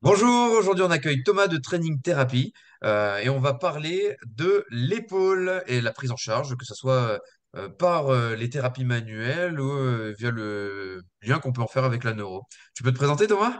[0.00, 2.52] Bonjour, aujourd'hui on accueille Thomas de Training Therapy
[2.84, 7.18] euh, et on va parler de l'épaule et la prise en charge, que ce soit
[7.56, 11.82] euh, par euh, les thérapies manuelles ou euh, via le lien qu'on peut en faire
[11.82, 12.42] avec la neuro.
[12.74, 13.58] Tu peux te présenter Thomas?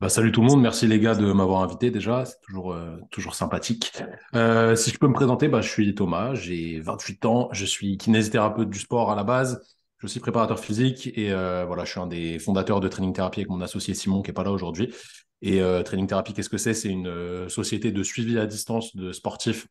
[0.00, 3.92] Bah, salut tout le monde, merci les gars de m'avoir invité déjà, c'est toujours, sympathique.
[4.32, 8.70] Si je peux me présenter, bah, je suis Thomas, j'ai 28 ans, je suis kinésithérapeute
[8.70, 9.60] du sport à la base,
[9.98, 13.50] je suis préparateur physique et voilà, je suis un des fondateurs de Training Therapy avec
[13.50, 14.94] mon associé Simon qui est pas là aujourd'hui.
[15.42, 16.74] Et euh, Training Therapy, qu'est-ce que c'est?
[16.74, 19.66] C'est une euh, société de suivi à distance de sportifs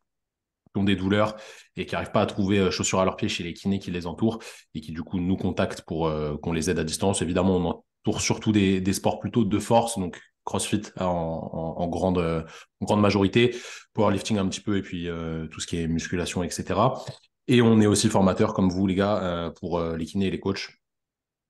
[0.72, 1.36] qui ont des douleurs
[1.76, 3.90] et qui n'arrivent pas à trouver euh, chaussures à leurs pieds chez les kinés qui
[3.90, 4.38] les entourent
[4.74, 6.10] et qui du coup nous contactent pour
[6.42, 7.22] qu'on les aide à distance.
[7.22, 7.64] Évidemment, on
[8.06, 13.54] entoure surtout des, sports plutôt de force, donc CrossFit en, grande, en grande majorité,
[13.92, 15.08] powerlifting un petit peu et puis
[15.50, 16.80] tout ce qui est musculation, etc.
[17.48, 20.68] Et on est aussi formateur comme vous les gars pour les kinés et les coachs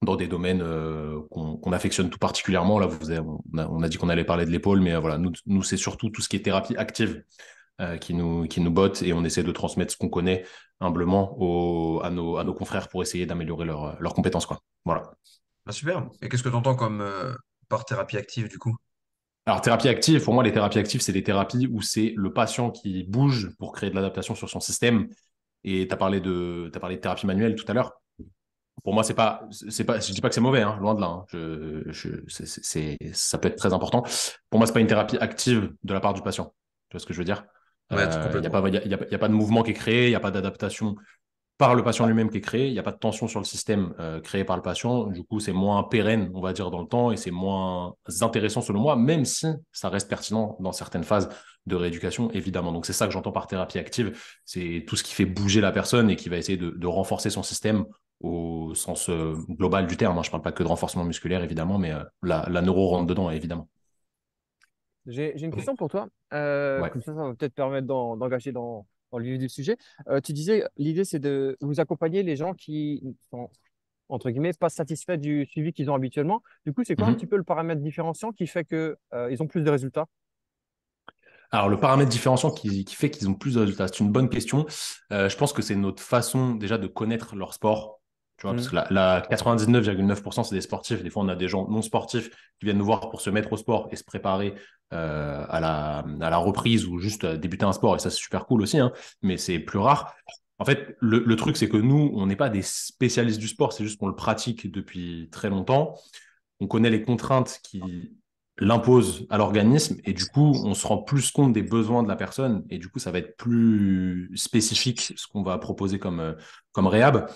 [0.03, 2.79] dans des domaines euh, qu'on affectionne tout particulièrement.
[2.79, 5.01] Là, vous avez- on a, on a dit qu'on allait parler de l'épaule, mais euh,
[5.01, 7.25] voilà, nous, nous c'est surtout tout ce qui est thérapie active
[7.81, 10.45] euh, qui nous, qui nous botte et on essaie de transmettre ce qu'on connaît
[10.81, 11.37] humblement
[12.03, 14.61] à, nos, à nos confrères pour essayer d'améliorer leurs compétences, quoi.
[14.85, 15.11] Voilà.
[15.67, 16.09] Ah, super.
[16.23, 17.05] Et qu'est-ce que tu entends comme
[17.69, 18.77] par thérapie active du coup?
[19.47, 22.71] Alors, thérapie active, pour moi, les thérapies actives, c'est des thérapies où c'est le patient
[22.71, 25.09] qui bouge pour créer de l'adaptation sur son système.
[25.65, 27.95] Et tu as parlé de thérapie manuelle tout à l'heure.
[28.85, 31.01] Pour moi, c'est pas, c'est pas, je dis pas que c'est mauvais, hein, loin de
[31.01, 31.07] là.
[31.09, 31.25] hein.
[31.29, 34.05] Je, je, c'est, c'est, c'est- ça peut être très important.
[34.51, 36.55] Pour moi, c'est pas une thérapie active de la part du patient.
[36.91, 37.45] Tu vois ce que je veux dire?
[37.91, 40.15] Ouais, Euh, Il n'y a y a, pas de mouvement qui est créé, il n'y
[40.15, 40.97] a pas d'adaptation
[41.57, 42.69] par le patient lui-même qui est créé.
[42.69, 45.07] Il n'y a pas de tension sur le système euh, créé par le patient.
[45.07, 48.61] Du coup, c'est moins pérenne, on va dire, dans le temps et c'est moins intéressant
[48.61, 51.29] selon moi, même si ça reste pertinent dans certaines phases
[51.67, 52.73] de rééducation, évidemment.
[52.73, 54.17] Donc, c'est ça que j'entends par thérapie active.
[54.45, 57.31] C'est tout ce qui fait bouger la personne et qui va essayer de, de renforcer
[57.31, 57.85] son système
[58.21, 60.19] au sens euh, global du terme.
[60.19, 60.23] hein.
[60.23, 63.07] Je ne parle pas que de renforcement musculaire, évidemment, mais euh, la, la neuro rentre
[63.07, 63.69] dedans, évidemment.
[65.07, 66.09] J'ai une question pour toi.
[66.35, 66.91] Euh, Ouais.
[66.91, 69.77] comme ça, ça va peut-être permettre d'en- d'engager dans, dans le vif du sujet.
[70.09, 73.51] Euh, tu disais, l'idée, c'est de vous accompagner les gens qui sont,
[74.09, 76.43] entre guillemets, pas satisfaits du suivi qu'ils ont habituellement.
[76.67, 77.29] Du coup, c'est quoi un petit Mhm.
[77.29, 80.07] peu le paramètre différenciant qui fait que, euh, ils ont plus de résultats?
[81.51, 84.29] Alors, le paramètre différenciant qui, qui fait qu'ils ont plus de résultats, c'est une bonne
[84.29, 84.67] question.
[85.13, 87.98] Euh, je pense que c'est notre façon déjà de connaître leur sport.
[88.39, 88.71] Tu vois, parce Mhm.
[88.71, 91.03] que la, la 99,9%, c'est des sportifs.
[91.03, 93.53] Des fois, on a des gens non sportifs qui viennent nous voir pour se mettre
[93.53, 94.55] au sport et se préparer
[94.93, 97.97] euh, à la, à la reprise ou juste débuter un sport.
[97.97, 100.15] Et ça, c'est super cool aussi, hein, mais c'est plus rare.
[100.61, 103.73] En fait, le, le truc, c'est que nous, on n'est pas des spécialistes du sport,
[103.73, 105.95] c'est juste qu'on le pratique depuis très longtemps
[106.61, 108.13] on connaît les contraintes qui
[108.59, 112.17] l'imposent à l'organisme et du coup, on se rend plus compte des besoins de la
[112.17, 116.33] personne et du coup, ça va être plus spécifique ce qu'on va proposer comme, euh,
[116.73, 117.29] comme réhab.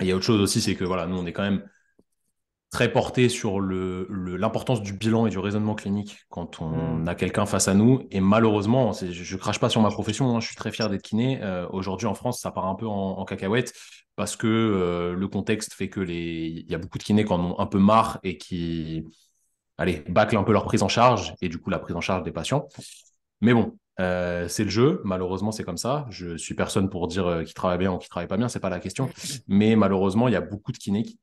[0.00, 1.62] Et il y a autre chose aussi, c'est que voilà, nous, on est quand même
[2.70, 7.08] très porté sur le, le- l'importance du bilan et du raisonnement clinique quand on Mhm.
[7.08, 8.06] a quelqu'un face à nous.
[8.12, 11.02] Et malheureusement, je, je crache pas sur ma profession, hein, je suis très fier d'être
[11.02, 11.42] kiné.
[11.42, 13.72] Euh, aujourd'hui, en France, ça part un peu en, en cacahuète
[14.14, 17.32] parce que euh, le contexte fait que les, il y a beaucoup de kinés qui
[17.32, 19.04] en ont un peu marre et qui,
[19.78, 22.24] allez, bâclent un peu leur prise en charge et du coup la prise en charge
[22.24, 22.68] des patients.
[23.40, 25.00] Mais bon, euh, c'est le jeu.
[25.04, 26.06] Malheureusement, c'est comme ça.
[26.10, 28.60] Je suis personne pour dire euh, qui travaille bien ou qui travaille pas bien, c'est
[28.60, 29.08] pas la question.
[29.48, 31.18] Mais malheureusement, il y a beaucoup de kinés qui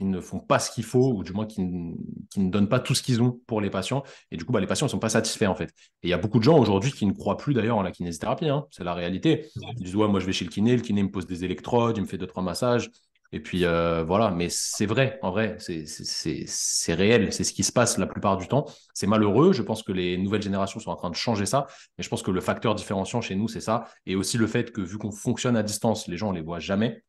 [0.00, 1.94] ne font pas ce qu'il faut, ou du moins qui, ne-
[2.30, 4.02] qui ne donnent pas tout ce qu'ils ont pour les patients.
[4.32, 5.70] Et du coup, bah, les patients ne sont pas satisfaits, en fait.
[6.02, 7.92] Et il y a beaucoup de gens aujourd'hui qui ne croient plus d'ailleurs en la
[7.92, 8.48] kinésithérapie.
[8.48, 8.66] hein.
[8.70, 9.48] C'est la réalité.
[9.78, 11.96] Ils disent, ouais, moi, je vais chez le kiné, le kiné me pose des électrodes,
[11.98, 12.90] il me fait deux, trois massages.
[13.34, 14.30] Et puis, euh, voilà.
[14.30, 17.32] Mais c'est vrai, en vrai, c'est réel.
[17.32, 18.64] C'est ce qui se passe la plupart du temps.
[18.94, 19.52] C'est malheureux.
[19.52, 21.66] Je pense que les nouvelles générations sont en train de changer ça.
[21.98, 23.88] Mais je pense que le facteur différenciant chez nous, c'est ça.
[24.06, 26.60] Et aussi le fait que, vu qu'on fonctionne à distance, les gens ne les voient
[26.60, 27.02] jamais.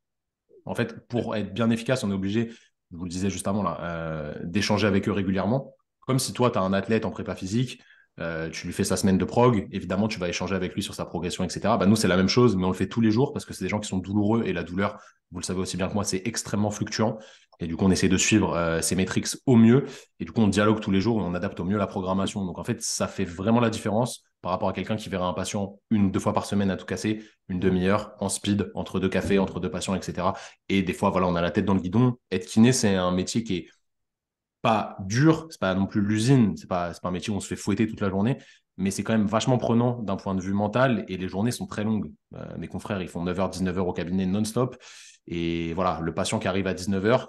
[0.66, 2.50] En fait, pour être bien efficace, on est obligé,
[2.92, 5.76] je vous le disais juste avant, là, euh, d'échanger avec eux régulièrement.
[6.08, 7.84] Comme si toi, tu as un athlète en prépa physique,
[8.20, 10.94] euh, tu lui fais sa semaine de prog, évidemment, tu vas échanger avec lui sur
[10.94, 11.78] sa progression, etc.
[11.78, 13.54] Bah, nous, c'est la même chose, mais on le fait tous les jours parce que
[13.54, 15.00] c'est des gens qui sont douloureux et la douleur,
[15.32, 17.18] vous le savez aussi bien que moi, c'est extrêmement fluctuant.
[17.60, 19.86] Et du coup, on essaie de suivre euh, ces métriques au mieux.
[20.20, 22.46] Et du coup, on dialogue tous les jours et on adapte au mieux la programmation.
[22.46, 25.34] Donc, en fait, ça fait vraiment la différence par rapport à quelqu'un qui verra un
[25.34, 29.00] patient une ou deux fois par semaine à tout casser, une demi-heure en speed, entre
[29.00, 30.28] deux cafés, entre deux patients, etc.
[30.70, 32.18] Et des fois, voilà, on a la tête dans le guidon.
[32.32, 33.68] Être kiné, c'est un métier qui est
[34.66, 37.48] pas dur, c'est pas non plus l'usine, c'est pas, pas un métier où on se
[37.48, 38.40] fait fouetter toute la journée,
[38.78, 41.68] mais c'est quand même vachement prenant d'un point de vue mental et les journées sont
[41.68, 42.12] très longues.
[42.34, 44.76] Euh, mes confrères, ils font 9h, 19h au cabinet non-stop.
[45.28, 47.28] Et voilà, le patient qui arrive à 19h,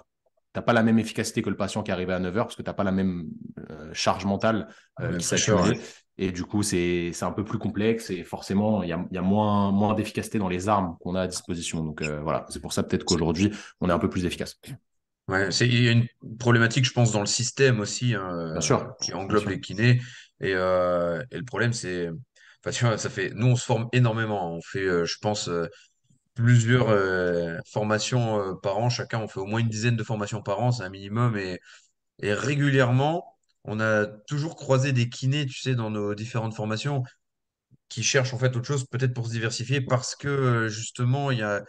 [0.51, 2.73] t'as pas la même efficacité que le patient qui arrive à 9h parce que t'as
[2.73, 3.27] pas la même
[3.69, 4.67] euh, charge mentale
[4.99, 5.39] euh, Ouais, qui ouais.
[5.39, 5.79] accumulée.
[6.17, 9.21] Et du coup, c'est un peu plus complexe et forcément, il y a, y a
[9.21, 11.83] moins, moins d'efficacité dans les armes qu'on a à disposition.
[11.83, 14.59] Donc euh, voilà, c'est pour ça peut-être qu'aujourd'hui, on est un peu plus efficace.
[15.27, 16.07] Ouais, c'est, il y a une
[16.39, 19.51] problématique, je pense, dans le système aussi, hein, Bien euh, sûr, qui bien englobe sûr.
[19.51, 20.01] les kinés.
[20.39, 22.09] Et, euh, et le problème, c'est,
[22.63, 24.53] enfin, tu vois, ça fait, nous, on se forme énormément.
[24.53, 25.67] On fait, euh, je pense, euh,
[26.35, 26.89] plusieurs
[27.67, 28.89] formations par an.
[28.89, 31.37] Chacun, on fait au moins une dizaine de formations par an, c'est un minimum.
[31.37, 31.59] Et,
[32.21, 33.25] et régulièrement,
[33.65, 37.03] on a toujours croisé des kinés, tu sais, dans nos différentes formations
[37.89, 41.41] qui cherchent en fait autre chose, peut-être pour se diversifier, parce que justement, il y
[41.41, 41.63] a,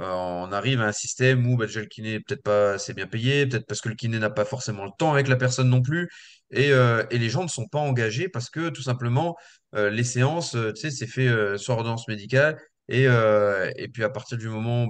[0.00, 3.06] euh, on arrive à un système où bah, déjà le kiné peut-être pas assez bien
[3.06, 5.82] payé, peut-être parce que le kiné n'a pas forcément le temps avec la personne non
[5.82, 6.08] plus,
[6.50, 9.36] et, euh, et les gens ne sont pas engagés parce que tout simplement,
[9.74, 12.58] euh, les séances, tu sais, c'est fait sur ordonnance médicale.
[12.88, 14.86] Et, et puis à partir du moment,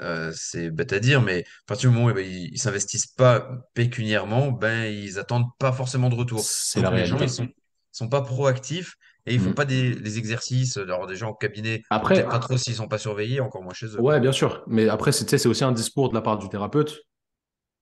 [0.00, 3.48] euh, c'est bête à dire, mais à partir du moment où ben, ils, s'investissent pas
[3.72, 6.40] pécuniairement, ben ils attendent pas forcément de retour.
[6.40, 7.54] C'est la les gens, ils sont, ils
[7.92, 8.94] sont pas proactifs
[9.26, 9.54] et ils font Mm.
[9.54, 10.76] pas des, les exercices.
[10.76, 13.74] Alors, des gens au cabinet, Après, peut-être pas trop s'ils sont pas surveillés, encore moins
[13.74, 14.62] chez eux, ouais, bien sûr.
[14.66, 17.00] Mais après, c'est aussi un discours de la part du thérapeute.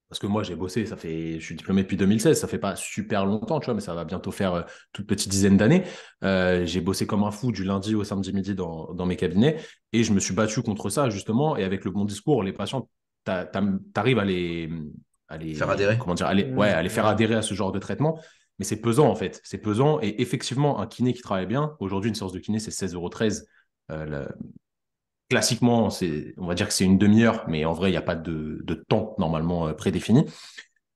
[0.08, 2.76] Parce que moi, j'ai bossé, ça fait, je suis diplômé depuis 2016, ça fait pas
[2.76, 4.62] super longtemps, tu vois, mais ça va bientôt faire euh,
[4.94, 5.84] toute petite dizaine d'années.
[6.24, 9.58] Euh, j'ai bossé comme un fou du lundi au samedi midi dans, dans mes cabinets
[9.92, 11.58] et je me suis battu contre ça, justement.
[11.58, 12.88] Et avec le bon discours, les patients,
[13.26, 13.30] tu
[13.96, 14.70] arrives à les,
[15.28, 15.98] à Faire adhérer.
[15.98, 18.18] comment dire, à les, ouais, à les faire adhérer à ce genre de traitement.
[18.58, 19.40] Mais c'est pesant, en fait.
[19.44, 20.00] C'est pesant.
[20.00, 23.10] Et effectivement, un kiné qui travaille bien, aujourd'hui, une séance de kiné, c'est 16,13 euros.
[23.90, 24.28] Euh,
[25.28, 25.88] classiquement,
[26.38, 28.84] on va dire que c'est une demi-heure, mais en vrai, il n'y a pas de,
[28.88, 30.24] temps normalement euh, prédéfini.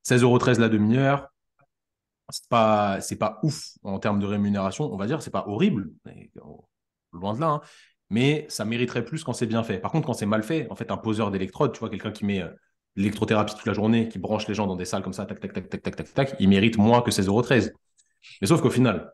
[0.06, 1.28] 16,13 euros la demi-heure,
[2.30, 5.90] c'est pas, pas ouf en termes de rémunération, on va dire, c'est pas horrible,
[7.12, 7.60] loin de là, hein.
[8.10, 9.78] mais ça mériterait plus quand c'est bien fait.
[9.78, 12.24] Par contre, quand c'est mal fait, en fait, un poseur d'électrode, tu vois, quelqu'un qui
[12.24, 12.50] met euh,
[12.96, 15.52] l'électrothérapie toute la journée, qui branche les gens dans des salles comme ça, tac, tac,
[15.52, 17.42] tac, tac, tac, tac, tac, il mérite moins que 16,13 euros.
[18.40, 19.12] Mais sauf qu'au final,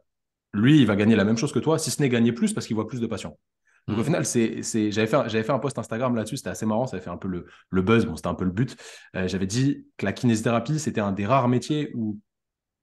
[0.52, 2.66] lui, il va gagner la même chose que toi, si ce n'est gagner plus parce
[2.66, 3.38] qu'il voit plus de patients.
[3.86, 4.04] Donc au Mm.
[4.04, 4.62] final, c'est.
[4.90, 5.28] J'avais, fait.
[5.28, 7.46] J'avais fait un post Instagram là-dessus, c'était assez marrant, ça avait fait un peu le,
[7.70, 8.76] le buzz, bon, c'était un peu le but.
[9.16, 12.18] Euh, j'avais dit que la kinésithérapie, c'était un des rares métiers où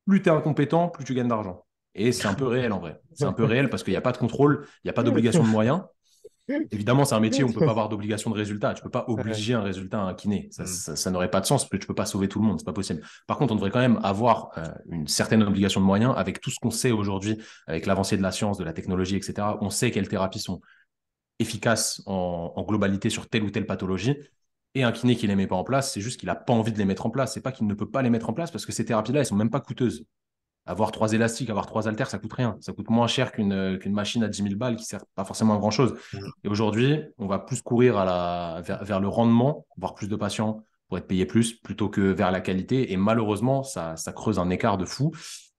[0.07, 1.65] plus tu es incompétent, plus tu gagnes d'argent.
[1.94, 3.00] Et c'est un peu réel en vrai.
[3.13, 5.03] C'est un peu réel parce qu'il n'y a pas de contrôle, il n'y a pas
[5.03, 5.81] d'obligation de moyens.
[6.71, 8.74] Évidemment, c'est un métier où on ne peut pas avoir d'obligation de résultat.
[8.74, 10.47] Tu ne peux pas obliger un résultat à un kiné.
[10.51, 10.68] Ça, Mm.
[10.68, 12.45] ça, ça n'aurait pas de sens parce que tu ne peux pas sauver tout le
[12.45, 12.59] monde.
[12.59, 13.01] C'est pas possible.
[13.27, 16.51] Par contre, on devrait quand même avoir euh, une certaine obligation de moyens avec tout
[16.51, 17.38] ce qu'on sait aujourd'hui,
[17.68, 19.57] avec l'avancée de la science, de la technologie, etc.
[19.62, 20.62] On sait quelles thérapies sont
[21.39, 24.15] efficaces en, en globalité sur telle ou telle pathologie.
[24.75, 26.53] Et un kiné qui ne les met pas en place, c'est juste qu'il n'a pas
[26.53, 27.33] envie de les mettre en place.
[27.33, 29.25] C'est pas qu'il ne peut pas les mettre en place parce que ces thérapies-là, elles
[29.25, 30.06] sont même pas coûteuses.
[30.67, 32.57] Avoir trois élastiques, avoir trois haltères, ça coûte rien.
[32.59, 35.06] Ça coûte moins cher qu'une euh, qu'une machine à 10 000 balles qui ne sert
[35.13, 35.95] pas forcément à grand-chose.
[36.13, 36.17] Mm.
[36.44, 40.15] Et aujourd'hui, on va plus courir à la, vers, vers le rendement, voir plus de
[40.15, 42.91] patients pour être payé plus, plutôt que vers la qualité.
[42.91, 45.12] Et malheureusement, ça, ça creuse un écart de fou.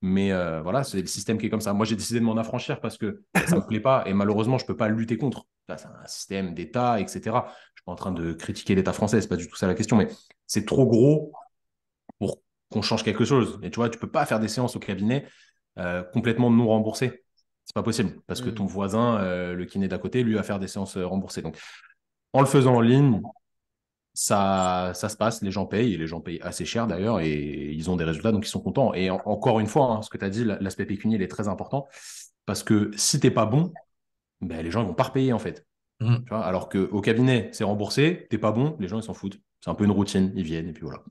[0.02, 1.72] Mais euh, voilà, c'est le système qui est comme ça.
[1.72, 4.04] Moi, j'ai décidé de m'en affranchir parce que ça ne me plaît pas.
[4.06, 5.46] Et malheureusement, je ne peux pas lutter contre.
[5.68, 7.20] Là, c'est un système d'État, etc.
[7.24, 9.56] Je ne suis pas en train de critiquer l'État français, ce n'est pas du tout
[9.56, 9.96] ça la question.
[9.96, 10.08] Mais
[10.46, 11.32] c'est trop gros
[12.70, 13.58] qu'on change quelque chose.
[13.62, 15.26] Et tu vois, tu ne peux pas faire des séances au cabinet
[15.78, 17.24] euh, complètement non remboursé.
[17.64, 18.68] C'est pas possible parce que ton Hmm.
[18.68, 21.42] voisin, euh, le kiné d'à côté, lui va faire des séances euh, remboursées.
[21.42, 21.58] Donc,
[22.32, 23.22] en le faisant en ligne,
[24.14, 27.72] ça, ça se passe, les gens payent et les gens payent assez cher d'ailleurs et
[27.72, 28.94] ils ont des résultats donc ils sont contents.
[28.94, 31.22] Et en- encore une fois, hein, ce que tu as dit, la- l'aspect pécunier il
[31.22, 31.86] est très important
[32.46, 33.72] parce que si t'es pas bon,
[34.40, 35.66] ben, les gens ils vont pas repayer en fait.
[36.00, 36.16] Mm.
[36.24, 39.40] Tu vois Alors qu'au cabinet, c'est remboursé, t'es pas bon, les gens ils s'en foutent.
[39.60, 41.02] C'est un peu une routine, ils viennent et puis voilà.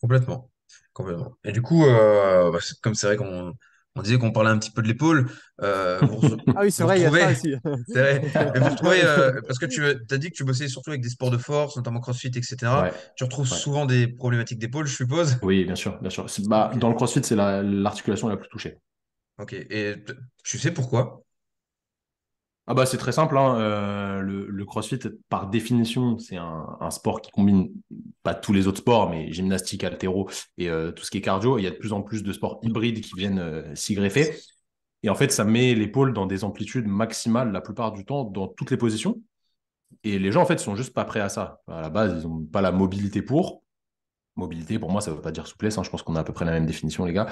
[0.00, 0.50] Complètement.
[0.92, 1.36] Complètement.
[1.44, 3.54] Et du coup, euh, bah, comme c'est vrai qu'on
[3.96, 6.98] on disait qu'on parlait un petit peu de l'épaule, euh, vous, Ah oui, c'est vrai,
[6.98, 7.54] il y a retrouvez, ça aussi.
[7.86, 10.90] c'est vrai, mais vous retrouvez, euh, parce que tu as dit que tu bossais surtout
[10.90, 12.82] avec des sports de force, notamment CrossFit, etc.
[12.82, 13.58] Ouais, Tu retrouves ouais.
[13.58, 15.36] souvent des problématiques d'épaule, je suppose?
[15.42, 16.26] Oui, bien sûr, bien sûr.
[16.48, 18.78] Bah, dans le CrossFit, c'est la- l'articulation la plus touchée.
[19.38, 19.52] Ok.
[19.54, 19.96] Et
[20.44, 21.23] tu sais pourquoi?
[22.66, 27.20] Ah bah c'est très simple, hein, euh, le, le CrossFit, par définition, c'est un, sport
[27.20, 27.70] qui combine
[28.22, 31.58] pas tous les autres sports, mais gymnastique, haltéro et euh, tout ce qui est cardio.
[31.58, 34.34] Il y a de plus en plus de sports hybrides qui viennent euh, s'y greffer.
[35.02, 38.48] Et en fait, ça met l'épaule dans des amplitudes maximales la plupart du temps dans
[38.48, 39.20] toutes les positions.
[40.02, 41.60] Et les gens, en fait, sont juste pas prêts à ça.
[41.68, 43.62] À la base, ils n'ont pas la mobilité pour.
[44.36, 45.76] Mobilité, pour moi, ça ne veut pas dire souplesse.
[45.76, 45.82] hein.
[45.82, 47.26] Je pense qu'on a à peu près la même définition, les gars.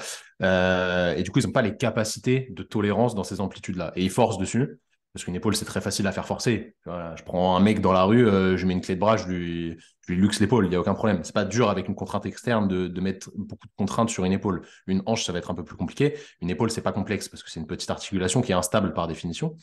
[1.17, 3.93] Et du coup, ils n'ont pas les capacités de tolérance dans ces amplitudes-là.
[3.95, 4.79] Et ils forcent dessus.
[5.13, 6.75] Parce qu'une épaule, c'est très facile à faire forcer.
[6.85, 9.27] Je prends un mec dans la rue, euh, je mets une clé de bras, je
[9.27, 9.77] lui,
[10.07, 11.19] luxe l'épaule, il n'y a aucun problème.
[11.23, 14.31] C'est pas dur avec une contrainte externe de, de mettre beaucoup de contraintes sur une
[14.31, 14.63] épaule.
[14.87, 16.15] Une hanche, ça va être un peu plus compliqué.
[16.41, 19.07] Une épaule, c'est pas complexe parce que c'est une petite articulation qui est instable par
[19.07, 19.55] définition,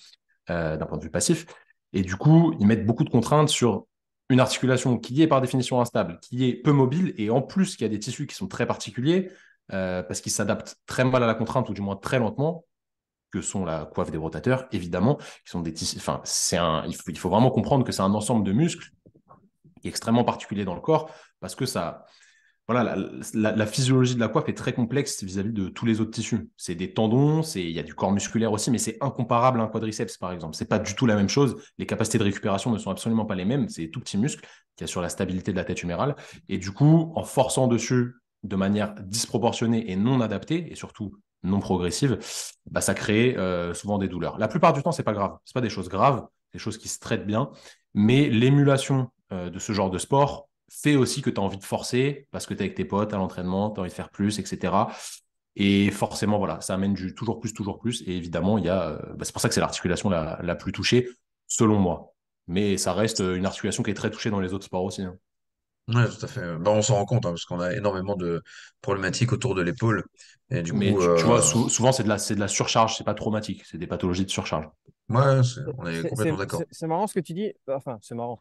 [0.50, 1.46] euh, d'un point de vue passif.
[1.92, 3.86] Et du coup, ils mettent beaucoup de contraintes sur
[4.28, 7.84] une articulation qui est par définition instable, qui est peu mobile, et en plus qui
[7.84, 9.32] a des tissus qui sont très particuliers,
[9.72, 12.64] euh, parce qu'ils s'adaptent très mal à la contrainte, ou du moins très lentement,
[13.30, 15.96] que sont la coiffe des rotateurs, évidemment, qui sont des tissus.
[15.98, 16.84] Enfin, c'est un.
[16.86, 18.90] Il faut, vraiment comprendre que c'est un ensemble de muscles
[19.84, 21.10] extrêmement particulier dans le corps,
[21.40, 22.04] parce que ça,
[22.68, 22.96] voilà,
[23.34, 26.50] la, physiologie de la coiffe est très complexe vis-à-vis de tous les autres tissus.
[26.56, 29.64] C'est des tendons, c'est il y a du corps musculaire aussi, mais c'est incomparable à
[29.64, 30.54] un quadriceps par exemple.
[30.54, 31.56] C'est pas du tout la même chose.
[31.78, 33.68] Les capacités de récupération ne sont absolument pas les mêmes.
[33.68, 34.46] C'est tout petit muscle
[34.76, 36.14] qui assure la stabilité de la tête humérale.
[36.48, 41.60] Et du coup, en forçant dessus de manière disproportionnée et non adaptée, et surtout non
[41.60, 42.18] progressive,
[42.70, 44.38] bah, ça crée euh, souvent des douleurs.
[44.38, 45.36] La plupart du temps, c'est pas grave.
[45.44, 47.50] C'est pas des choses graves, des choses qui se traitent bien.
[47.94, 51.64] Mais l'émulation euh, de ce genre de sport fait aussi que tu as envie de
[51.64, 54.10] forcer parce que tu es avec tes potes à l'entraînement, tu as envie de faire
[54.10, 54.72] plus, etc.
[55.56, 58.02] Et forcément, voilà, ça amène du toujours plus, toujours plus.
[58.06, 60.72] Et évidemment, il y a, euh, bah, c'est pour ça que c'est l'articulation la, plus
[60.72, 61.08] touchée,
[61.46, 62.14] selon moi.
[62.46, 65.02] Mais ça reste une articulation qui est très touchée dans les autres sports aussi.
[65.02, 65.16] Hein.
[65.94, 66.56] Oui, tout à fait.
[66.58, 68.42] Bah, on s'en rend compte hein, parce qu'on a énormément de
[68.80, 70.04] problématiques autour de l'épaule.
[70.50, 73.04] Et du Mais tu, vois, euh, souvent, c'est de, la, c'est de la surcharge, c'est
[73.04, 74.68] pas traumatique, c'est des pathologies de surcharge.
[75.08, 75.40] Ouais,
[75.78, 76.62] on est complètement d'accord.
[76.70, 77.52] C'est marrant ce que tu dis.
[77.68, 78.40] Enfin, c'est marrant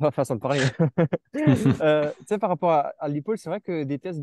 [0.12, 0.60] façon de parler.
[1.80, 4.22] euh, tu sais, par rapport à, l'épaule, c'est vrai que des tests,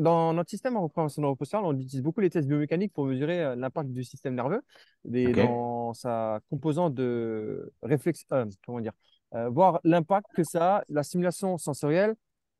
[0.00, 3.56] dans notre système en représentation neuropostale, on utilise beaucoup les tests biomécaniques pour mesurer euh,
[3.56, 4.62] l'impact du système nerveux
[5.04, 8.92] des, dans sa composante de réflexe, euh, comment dire,
[9.34, 12.14] euh, voir l'impact que ça a, la stimulation sensorielle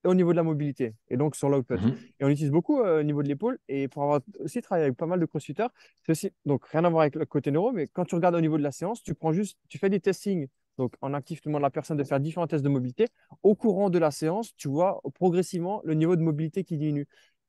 [0.05, 1.77] au niveau de la mobilité et donc sur l'output.
[1.77, 1.97] Mhm.
[2.21, 5.07] Et on utilise beaucoup au niveau de l'épaule et pour avoir aussi travaillé avec pas
[5.07, 5.69] mal de crossfitters,
[6.03, 8.41] c'est aussi, donc rien à voir avec le côté neuro, mais quand tu regardes au
[8.41, 11.49] niveau de la séance, tu prends juste, tu fais des testings donc, on active tout
[11.49, 13.07] le monde la personne de faire différents tests de mobilité.
[13.43, 17.07] Au courant de la séance, tu vois progressivement le niveau de mobilité qui diminue.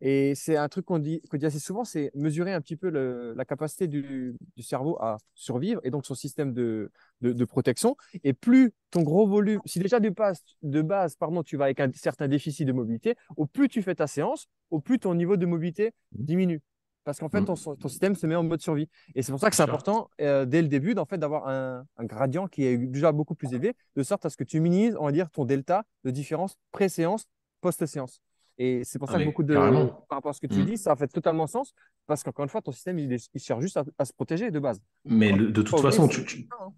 [0.08, 3.44] Et c'est un truc qu'on dit, dit assez souvent, c'est mesurer un petit peu la
[3.44, 7.98] capacité du, cerveau à survivre et donc son système de, de, protection.
[8.24, 11.80] Et plus ton gros volume, si déjà de base, de base pardon, tu vas avec
[11.80, 15.38] un certain déficit de mobilité, au plus tu fais ta séance, au plus ton niveau
[15.38, 16.62] de mobilité diminue
[17.04, 17.46] parce qu'en fait, mm.
[17.46, 18.90] ton, système se met en mode survie.
[19.14, 22.48] Et c'est pour ça que c'est important, euh, dès le début, fait, d'avoir un, gradient
[22.48, 25.12] qui est déjà beaucoup plus élevé, de sorte à ce que tu minimises, on va
[25.12, 27.28] dire, ton delta de différence pré-séance,
[27.62, 28.22] post-séance.
[28.58, 29.54] Et c'est pour ça que beaucoup de.
[29.54, 30.66] Par rapport à ce que tu mm.
[30.66, 31.74] dis, ça fait totalement sens,
[32.08, 34.82] parce qu'encore une fois, ton système, il, cherche juste à, se protéger de base.
[35.04, 36.08] Mais de toute façon,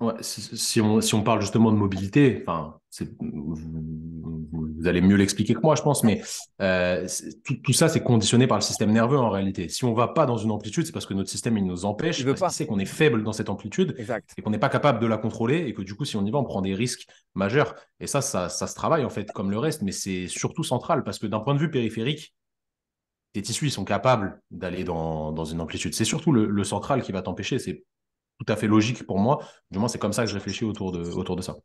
[0.01, 0.13] hein.
[0.21, 2.79] si, on, si on parle justement de mobilité, enfin,
[4.77, 6.21] vous, allez mieux l'expliquer que moi, je pense, mais
[6.61, 7.07] euh,
[7.63, 9.69] tout, ça, c'est conditionné par le système nerveux en réalité.
[9.69, 11.85] Si on ne va pas dans une amplitude, c'est parce que notre système, il nous
[11.85, 13.95] empêche, il parce qu'il sait qu'on est faible dans cette amplitude
[14.37, 16.31] et qu'on n'est pas capable de la contrôler et que du coup, si on y
[16.31, 17.75] va, on prend des risques majeurs.
[17.99, 21.19] Et ça, ça, se travaille en fait comme le reste, mais c'est surtout central parce
[21.19, 22.35] que d'un point de vue périphérique,
[23.33, 25.93] tes tissus, ils sont capables d'aller dans, une amplitude.
[25.93, 27.59] C'est surtout le, central qui va t'empêcher.
[27.59, 27.83] C'est
[28.39, 29.39] tout à fait logique pour moi.
[29.71, 31.55] Du moins, c'est comme ça que je réfléchis autour de, autour de ça.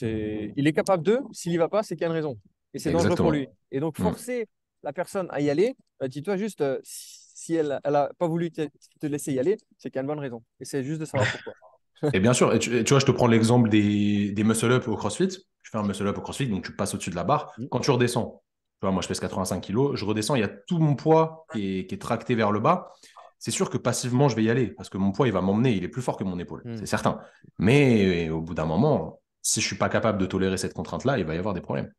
[0.00, 2.38] Il est capable de, s'il n'y va pas, c'est qu'il y a une raison.
[2.74, 3.48] Et c'est dangereux pour lui.
[3.70, 4.02] Et donc, mm.
[4.02, 4.46] forcer
[4.82, 8.68] la personne à y aller, bah, dis-toi juste, euh, si elle n'a pas voulu te,
[9.02, 10.42] laisser y aller, c'est qu'il y a une bonne raison.
[10.60, 11.52] Et c'est juste de savoir pourquoi.
[12.12, 15.30] et bien sûr, et tu, vois, je te prends l'exemple des, des muscle-up au CrossFit.
[15.62, 17.52] Je fais un muscle-up au CrossFit, donc tu passes au-dessus de la barre.
[17.58, 17.66] Mm.
[17.70, 18.42] Quand tu redescends,
[18.80, 21.46] tu vois, moi je pèse 85 kg, je redescends, il y a tout mon poids
[21.52, 22.92] qui est, qui est tracté vers le bas.
[23.40, 25.72] C'est sûr que passivement, je vais y aller parce que mon poids, il va m'emmener,
[25.72, 26.76] il est plus fort que mon épaule, mm.
[26.78, 27.20] c'est certain.
[27.58, 31.24] Mais au bout d'un moment, si je suis pas capable de tolérer cette contrainte-là, il
[31.24, 31.92] va y avoir des problèmes.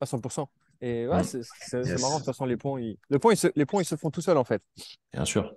[0.00, 0.46] À 100%.
[0.82, 1.42] Et ouais, c'est
[2.00, 2.96] marrant, de toute façon, les ponts, ils...
[3.10, 3.48] Les, ponts, ils se...
[3.54, 4.62] les ponts, ils se font tout seuls, en fait.
[5.12, 5.52] Bien sûr.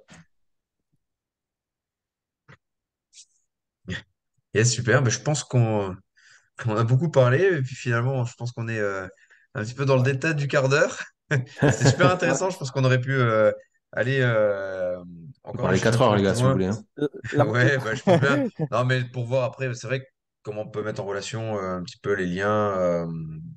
[4.53, 5.01] Yes, super.
[5.01, 5.95] Mais je pense qu'on
[6.67, 7.41] a beaucoup parlé.
[7.41, 9.07] Et puis finalement, je pense qu'on est euh,
[9.55, 11.01] un petit peu dans le détail du quart d'heure.
[11.61, 12.51] C'est super intéressant.
[12.51, 13.51] Je pense qu'on aurait pu euh,
[13.91, 14.95] aller euh,
[15.43, 15.71] encore.
[15.71, 16.67] les 4 heures, les gars, si vous voulez.
[16.67, 16.83] Hein.
[17.47, 18.47] Ouais, bah, je peux bien.
[18.71, 20.05] Non, mais pour voir après, c'est vrai que
[20.43, 23.07] comment on peut mettre en relation euh, un petit peu les liens euh,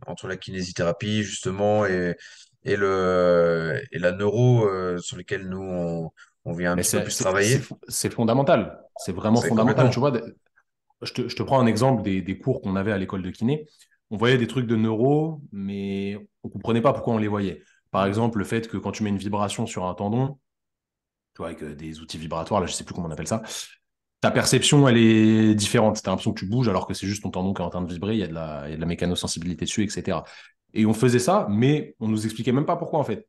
[0.06, 2.16] entre la kinésithérapie justement et,
[2.64, 6.10] et, le, et la neuro euh, sur lesquels nous on,
[6.44, 7.60] on vient un petit peu plus travailler.
[7.88, 9.90] C'est fondamental, c'est vraiment fondamental.
[9.90, 10.12] Tu vois,
[11.02, 13.30] je te, je te, prends un exemple des, des cours qu'on avait à l'école de
[13.30, 13.66] kiné.
[14.10, 17.62] On voyait des trucs de neuro, mais on comprenait pas pourquoi on les voyait.
[17.90, 20.38] Par exemple, le fait que quand tu mets une vibration sur un tendon,
[21.34, 23.42] tu vois, avec des outils vibratoires, là, je sais plus comment on appelle ça,
[24.20, 26.00] ta perception, elle est différente.
[26.02, 27.70] Tu as l'impression que tu bouges alors que c'est juste ton tendon qui est en
[27.70, 29.82] train de vibrer, il y a de la, il y a de la mécanosensibilité dessus,
[29.82, 30.18] etc.
[30.74, 33.28] Et on faisait ça, mais on nous expliquait même pas pourquoi en fait.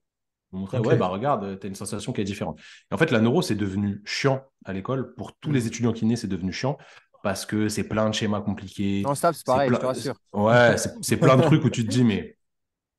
[0.53, 2.57] On montrait, ouais, bah regarde, tu as une sensation qui est différente.
[2.89, 5.13] Et en fait, la neuro, c'est devenu chiant à l'école.
[5.15, 5.67] Pour tous les mm.
[5.67, 6.77] étudiants kinés, c'est devenu chiant
[7.21, 9.01] parce que c'est plein de schémas compliqués.
[9.03, 10.15] Non, c'est pareil, je te rassure.
[10.31, 12.37] Ouais, c'est plein de trucs où tu te dis, mais,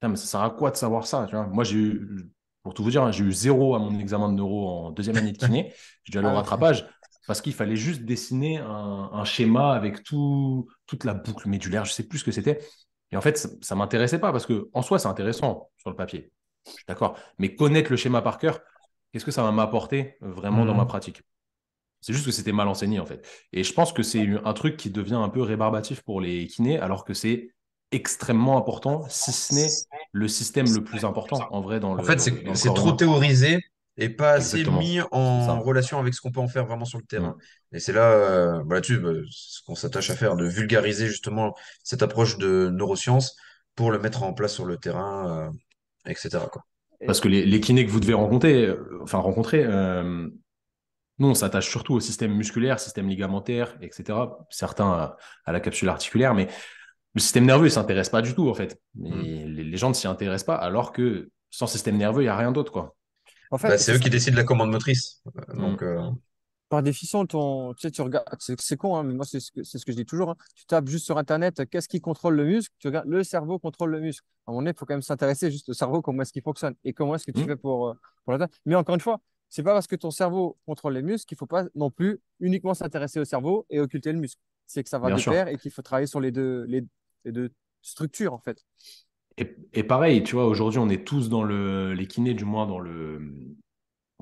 [0.03, 1.47] mais ça sert à quoi de savoir ça tu vois?
[1.47, 2.31] Moi, j'ai eu,
[2.63, 5.17] pour tout vous dire, hein, j'ai eu zéro à mon examen de neuro en deuxième
[5.17, 5.73] année de kiné.
[6.05, 6.87] J'ai dû aller au rattrapage
[7.29, 11.95] parce qu'il fallait juste dessiner un, schéma avec tout, toute la boucle médulaire, je ne
[11.95, 12.59] sais plus ce que c'était.
[13.13, 15.97] Et en fait, ça ne m'intéressait pas parce que en soi, c'est intéressant sur le
[15.97, 16.33] papier.
[16.65, 17.19] Je suis d'accord.
[17.39, 18.61] Mais connaître le schéma par cœur,
[19.13, 20.89] qu'est-ce que ça va m'apporter euh, vraiment dans ma mmh.
[20.89, 21.23] pratique?
[22.01, 23.29] C'est juste que c'était mal enseigné en fait.
[23.53, 26.79] Et je pense que c'est un truc qui devient un peu rébarbatif pour les kinés,
[26.79, 27.51] alors que c'est
[27.91, 29.69] extrêmement important, si ce n'est
[30.13, 32.01] le système le plus important en vrai dans le.
[32.01, 33.61] En fait, c'est trop théorisé
[33.99, 37.05] et pas assez mis en relation avec ce qu'on peut en faire vraiment sur le
[37.05, 37.37] terrain.
[37.73, 37.77] Mm.
[37.77, 41.55] Et c'est là, euh, bah, là-dessus, bah, ce qu'on s'attache à faire, de vulgariser justement
[41.83, 43.37] cette approche de neurosciences
[43.75, 45.51] pour le mettre en place sur le terrain, euh,
[46.07, 46.39] etc.
[46.51, 46.63] Quoi.
[47.07, 49.65] Parce que les, les, kinés que vous devez rencontrer, euh, enfin rencontrer,
[51.21, 54.19] nous on s'attache surtout au système musculaire, système ligamentaire, etc.
[54.51, 56.49] Certains à, la capsule articulaire, mais
[57.15, 58.81] le système nerveux ne s'intéresse pas du tout en fait.
[58.95, 59.23] Mm.
[59.23, 62.53] les, gens ne s'y intéressent pas, alors que sans système nerveux, il n'y a rien
[62.53, 62.97] d'autre quoi.
[63.51, 65.23] En fait, bah, c'est eux qui décident la commande motrice.
[65.49, 65.61] Mm.
[65.61, 65.83] Donc,
[66.69, 69.63] par définition, ton, tu sais, tu regardes, c'est con, hein, mais moi, c'est ce, que,
[69.63, 70.31] ce que je dis toujours.
[70.31, 70.37] Hein.
[70.55, 72.75] Tu tapes juste sur Internet, qu'est-ce qui contrôle le muscle?
[72.79, 74.27] Tu regardes, le cerveau contrôle le muscle.
[74.47, 76.43] À un moment donné, il faut quand même s'intéresser juste au cerveau, comment est-ce qu'il
[76.43, 77.47] fonctionne et comment est-ce que tu mmh.
[77.47, 78.53] fais pour, euh, pour l'atteindre.
[78.67, 81.47] Mais encore une fois, c'est pas parce que ton cerveau contrôle les muscles qu'il faut
[81.47, 84.41] pas non plus uniquement s'intéresser au cerveau et occulter le muscle.
[84.67, 86.85] C'est que ça va de pair et qu'il faut travailler sur les deux, les,
[87.25, 87.51] les deux
[87.81, 88.63] structures, en fait.
[89.39, 92.67] Et, et, pareil, tu vois, aujourd'hui, on est tous dans le, les kinés, du moins
[92.67, 93.21] dans le,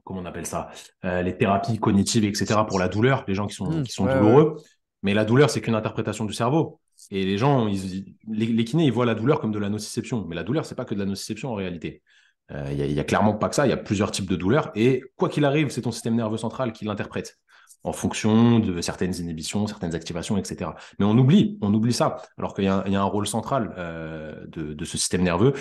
[0.06, 0.70] comment on appelle ça,
[1.04, 2.60] euh, les thérapies cognitives, etc.
[2.68, 4.56] pour la douleur, les gens qui sont, mmh, qui sont douloureux.
[5.02, 6.80] Mais la douleur, c'est qu'une interprétation du cerveau.
[7.10, 7.68] Et les gens,
[8.28, 10.24] les, kinés, ils voient la douleur comme de la nociception.
[10.28, 12.02] Mais la douleur, c'est pas que de la nociception en réalité.
[12.52, 13.66] Euh, il y, a clairement pas que ça.
[13.66, 14.70] Il y a plusieurs types de douleurs.
[14.74, 17.38] Et quoi qu'il arrive, c'est ton système nerveux central qui l'interprète
[17.86, 20.72] en fonction de certaines inhibitions, certaines activations, etc.
[20.98, 24.74] Mais on oublie, on oublie ça, alors qu'il y, a un rôle central euh, de,
[24.74, 25.54] de, ce système nerveux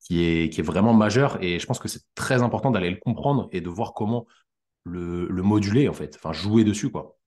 [0.00, 1.42] qui est, qui est vraiment majeur.
[1.42, 4.26] Et je pense que c'est très important d'aller le comprendre et de voir comment
[4.84, 7.18] le, le moduler, en fait, enfin, jouer dessus, quoi.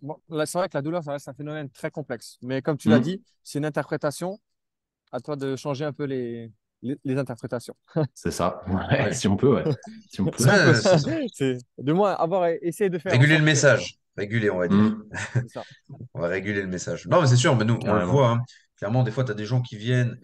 [0.00, 2.38] Bon, c'est vrai que la douleur, ça reste un phénomène très complexe.
[2.42, 3.02] Mais comme tu l'as mmh.
[3.02, 4.38] dit, c'est une interprétation.
[5.12, 6.50] À toi de changer un peu les,
[7.04, 7.74] les, interprétations.
[8.14, 8.62] C'est ça.
[9.12, 9.64] si on peut, ouais.
[10.10, 10.44] Si on peut.
[11.32, 13.12] c'est de moins avoir essayé de faire.
[13.12, 13.98] Réguler le message.
[14.16, 14.78] Réguler, on va dire.
[14.78, 15.04] Mmh.
[16.14, 17.06] on va réguler le message.
[17.08, 18.30] Non, mais c'est sûr, mais nous, on le voit.
[18.30, 18.42] Hein.
[18.76, 20.18] Clairement, des fois, tu as des gens qui viennent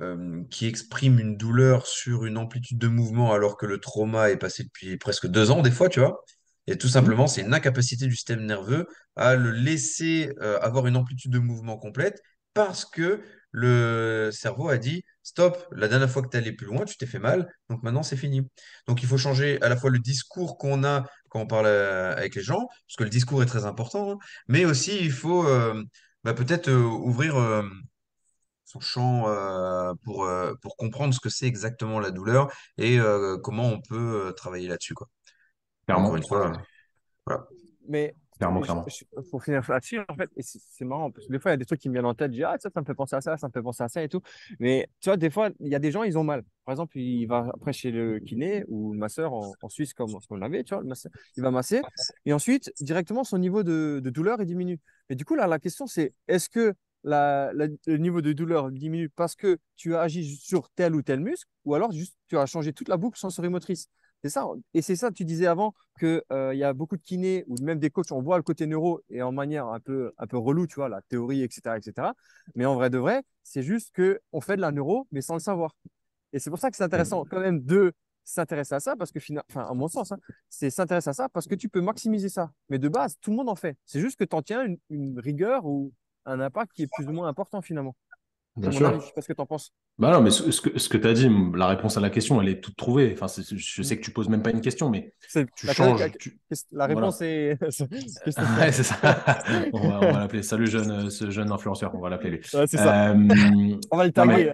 [0.00, 4.38] euh, qui exprime une douleur sur une amplitude de mouvement alors que le trauma est
[4.38, 6.24] passé depuis presque deux ans, des fois, tu vois.
[6.66, 8.86] Et tout simplement, c'est une incapacité du système nerveux
[9.16, 12.22] à le laisser euh, avoir une amplitude de mouvement complète
[12.54, 13.20] parce que
[13.52, 16.96] le cerveau a dit stop, la dernière fois que tu es allé plus loin, tu
[16.96, 18.48] t'es fait mal, donc maintenant c'est fini.
[18.88, 22.12] Donc il faut changer à la fois le discours qu'on a quand on parle euh,
[22.16, 25.44] avec les gens, parce que le discours est très important, hein, mais aussi il faut
[26.24, 27.36] bah, peut-être ouvrir
[28.72, 33.36] son champ euh, pour, euh, pour comprendre ce que c'est exactement la douleur et euh,
[33.38, 34.94] comment on peut travailler là-dessus.
[34.94, 35.08] Quoi.
[35.86, 36.16] Clairement.
[36.16, 36.52] une fois,
[37.26, 37.46] voilà.
[37.86, 38.14] Mais
[39.30, 41.64] pour finir là-dessus, en fait, c'est marrant parce que des fois, il y a des
[41.64, 42.32] trucs qui me viennent en tête.
[42.32, 43.88] Je dis, ah, ça, ça me fait penser à ça, ça me fait penser à
[43.88, 44.20] ça et tout.
[44.60, 46.42] Mais tu vois, des fois, il y a des gens, ils ont mal.
[46.64, 50.36] Par exemple, il va après chez le kiné ou le masseur en, Suisse, comme on
[50.36, 50.92] l'avait, tu vois, le
[51.36, 51.82] il va masser.
[52.24, 54.78] Et ensuite, directement, son niveau de, de douleur, il diminue.
[55.08, 56.74] Mais du coup, là, la question, c'est est-ce que
[57.04, 61.50] le niveau de douleur diminue parce que tu as agi sur tel ou tel muscle,
[61.64, 63.88] ou alors juste tu as changé toute la boucle sensorimotrice?
[64.22, 64.46] C'est ça.
[64.72, 67.56] Et c'est ça, tu disais avant qu'il euh, il y a beaucoup de kinés ou
[67.60, 70.38] même des coachs, on voit le côté neuro et en manière un peu, un peu
[70.38, 71.76] relou, tu vois, la théorie, etc.
[71.76, 72.14] etc.
[72.54, 75.40] Mais en vrai de vrai, c'est juste qu'on fait de la neuro, mais sans le
[75.40, 75.74] savoir.
[76.32, 77.92] Et c'est pour ça que c'est intéressant quand même de
[78.24, 79.18] s'intéresser à ça, parce que,
[79.50, 82.52] enfin, à mon sens, hein, c'est s'intéresser à ça parce que tu peux maximiser ça.
[82.68, 83.76] Mais de base, tout le monde en fait.
[83.84, 85.92] C'est juste que tu en tiens une, une rigueur ou
[86.26, 87.96] un impact qui est plus ou moins important finalement.
[88.56, 89.00] Bien sûr.
[89.00, 89.72] je sais pas ce que tu en penses.
[89.98, 92.40] Bah non, mais ce, que, ce que tu as dit, la réponse à la question,
[92.42, 93.14] elle est toute trouvée.
[93.14, 95.14] Enfin, je sais que tu poses même pas une question, mais
[95.56, 96.02] tu la, changes.
[96.70, 97.58] La, réponse est.
[97.62, 99.24] ouais, c'est ça.
[99.72, 100.42] on va, l'appeler.
[100.42, 102.40] Salut, jeune, ce jeune influenceur, on va l'appeler lui.
[102.42, 103.12] c'est ça.
[103.12, 104.52] Euh, on va le taguer.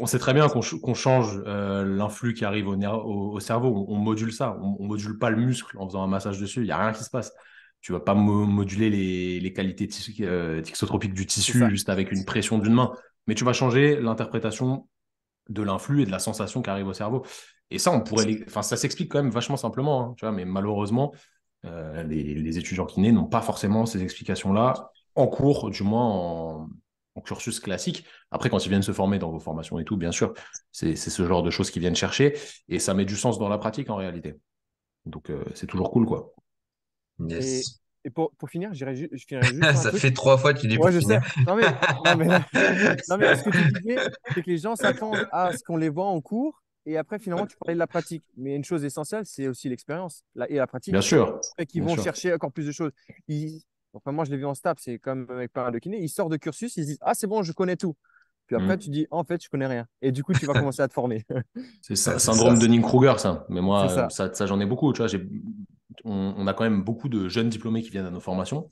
[0.00, 3.86] on sait très bien qu'on change euh, l'influx qui arrive au, au, cerveau.
[3.88, 4.58] On, module ça.
[4.60, 6.60] On, on module pas le muscle en faisant un massage dessus.
[6.60, 7.32] Il n'y a rien qui se passe
[7.84, 12.72] tu vas pas moduler les, qualités euh, tixotropiques du tissu juste avec une pression d'une
[12.72, 12.92] main,
[13.26, 14.88] mais tu vas changer l'interprétation
[15.50, 17.26] de l'influx et de la sensation qui arrive au cerveau.
[17.70, 20.46] Et ça, on pourrait, enfin, ça s'explique quand même vachement simplement, hein, tu vois, mais
[20.46, 21.12] malheureusement,
[21.66, 27.60] euh, les, étudiants kinés n'ont pas forcément ces explications-là en cours, du moins en, cursus
[27.60, 28.06] classique.
[28.30, 30.32] Après, quand ils viennent se former dans vos formations et tout, bien sûr,
[30.72, 32.34] c'est ce genre de choses qu'ils viennent chercher
[32.68, 34.36] et ça met du sens dans la pratique en réalité.
[35.04, 36.32] Donc, euh, c'est toujours cool, quoi.
[37.30, 39.76] Et, pour, pour, finir, je finirai juste.
[39.76, 41.20] ça fait trois fois que tu dis ouais, je sais.
[41.46, 41.64] Non, mais,
[42.04, 42.26] non, mais,
[43.08, 43.96] non, mais ce que tu disais,
[44.34, 46.62] c'est que les gens s'attendent à ce qu'on les voit en cours.
[46.86, 48.24] Et après, finalement, tu parlais de la pratique.
[48.36, 50.92] Mais une chose essentielle, c'est aussi l'expérience et la pratique.
[50.92, 51.40] Bien sûr.
[51.56, 52.92] Et qu'ils vont chercher encore plus de choses.
[53.94, 55.98] Enfin, moi, je l'ai vu en STAP, c'est comme avec pas de kiné.
[55.98, 57.96] Ils sortent de cursus, ils se disent Ah, c'est bon, je connais tout.
[58.46, 58.80] Puis après, mm.
[58.80, 59.86] tu dis, en fait, je connais rien.
[60.02, 61.24] Et du coup, tu vas commencer à te former.
[61.80, 63.46] c'est ça, syndrome de Kruger, ça.
[63.48, 64.92] Mais moi, ça, ça, j'en ai beaucoup.
[64.92, 65.08] Tu vois,
[66.04, 68.70] on, a quand même beaucoup de jeunes diplômés qui viennent à nos formations.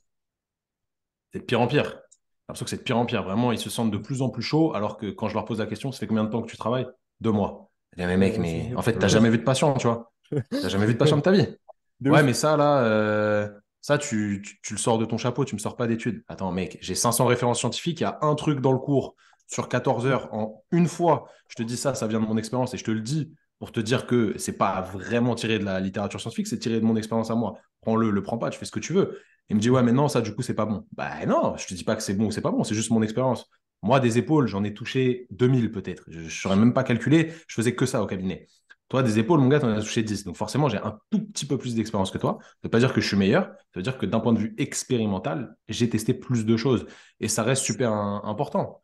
[1.33, 2.01] C'est de pire en pire.
[2.49, 3.23] l'impression que c'est de pire en pire.
[3.23, 5.59] Vraiment, ils se sentent de plus en plus chauds, alors que quand je leur pose
[5.59, 6.87] la question, ça fait combien de temps que tu travailles?
[7.21, 7.71] Deux mois.
[7.93, 10.13] Je dis, mais mec, mais en fait, t'as jamais vu de patient, tu vois.
[10.61, 11.47] T'as jamais vu de patient de ta vie.
[12.01, 12.25] De Ouais, ouf.
[12.25, 13.49] mais ça, là, euh,
[13.81, 16.25] ça, tu, tu, tu le sors de ton chapeau, tu me sors pas d'études.
[16.27, 19.15] Attends, mec, j'ai 500 références scientifiques, il y a un truc dans le cours
[19.47, 21.29] sur 14 heures en une fois.
[21.47, 23.70] Je te dis ça, ça vient de mon expérience et je te le dis pour
[23.70, 26.96] te dire que c'est pas vraiment tiré de la littérature scientifique, c'est tiré de mon
[26.96, 27.61] expérience à moi.
[27.81, 29.20] Prends-le, le prends pas, tu fais ce que tu veux.
[29.51, 30.85] Il me dit, ouais, mais non, ça, du coup, c'est pas bon.
[30.96, 32.90] Bah non, je te dis pas que c'est bon ou c'est pas bon, c'est juste
[32.90, 33.48] mon expérience.
[33.83, 36.03] Moi, des épaules, j'en ai touché 2000 peut-être.
[36.09, 38.48] Je ne saurais même pas calculer, je faisais que ça au cabinet.
[38.88, 40.25] Toi, des épaules, mon gars, tu en as touché 10.
[40.25, 42.38] Donc forcément, j'ai un tout petit peu plus d'expérience que toi.
[42.40, 44.33] Ça ne veut pas dire que je suis meilleur, ça veut dire que d'un point
[44.33, 46.85] de vue expérimental, j'ai testé plus de choses.
[47.20, 48.83] Et ça reste super important.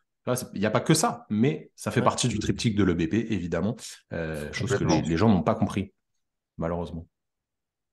[0.55, 2.05] Il n'y a pas que ça, mais ça fait Ouais.
[2.05, 3.77] partie du triptyque de l'EBP, évidemment.
[4.13, 5.93] Euh, chose que les, les gens n'ont pas compris,
[6.57, 7.07] malheureusement.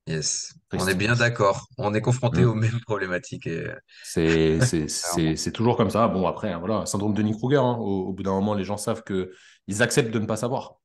[0.07, 0.53] Yes.
[0.73, 1.65] On est bien d'accord.
[1.79, 2.49] On est confronté Mm.
[2.49, 3.47] aux mêmes problématiques.
[3.47, 3.65] Et...
[4.03, 6.07] C'est c'est- c'est- c'est toujours comme ça.
[6.07, 7.57] Bon, après, hein, voilà, syndrome de Denis-Kruger.
[7.57, 7.77] hein.
[7.79, 9.31] Au, au bout d'un moment, les gens savent que
[9.67, 10.75] ils acceptent de ne pas savoir.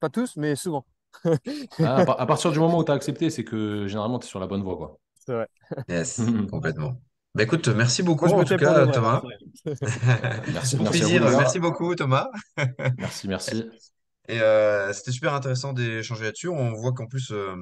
[0.00, 0.84] Pas tous, mais souvent.
[1.24, 4.26] Ah, à, par- à partir du moment où tu as accepté, c'est que généralement, tu
[4.26, 4.76] es sur la bonne voie.
[4.76, 4.98] Quoi.
[5.24, 5.48] C'est vrai.
[5.88, 7.00] Yes, complètement.
[7.38, 9.22] Bah écoute, merci beaucoup Moi, en tout cas, Thomas.
[10.52, 11.22] Merci, plaisir.
[11.22, 12.26] Merci beaucoup, Thomas.
[12.98, 13.64] Merci, merci.
[14.28, 16.48] Et euh, c'était super intéressant d'échanger là-dessus.
[16.48, 17.54] On voit qu'en plus, euh,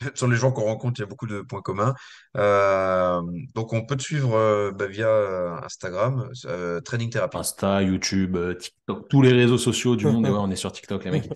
[0.14, 1.94] sur les gens qu'on rencontre, il y a beaucoup de points communs.
[2.38, 3.20] Euh,
[3.54, 7.36] donc, on peut te suivre euh, bah, via Instagram, euh, Training Therapy.
[7.36, 10.24] Insta, YouTube, TikTok, tous les réseaux sociaux du monde.
[10.24, 11.30] Ouais, on est sur TikTok, les mecs.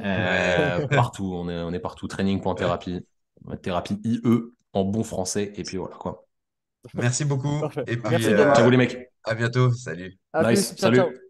[0.00, 2.08] Euh, partout, on est, on est partout.
[2.08, 3.06] Training.thérapie.
[3.62, 4.20] Thérapie IE
[4.72, 5.52] en bon français.
[5.54, 6.25] Et puis voilà, quoi.
[6.94, 7.60] Merci beaucoup.
[7.60, 7.84] Parfait.
[7.86, 8.54] Et puis, Merci euh.
[8.54, 9.10] Ciao, les mecs.
[9.24, 9.72] à bientôt.
[9.72, 10.16] Salut.
[10.32, 10.70] À Nice.
[10.72, 10.76] plus.
[10.80, 10.96] Ciao, Salut.
[10.98, 11.25] ciao.